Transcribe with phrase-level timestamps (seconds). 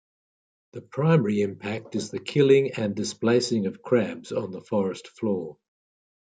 [0.71, 5.59] The primary impact is the killing and displacing of crabs on the forest floor.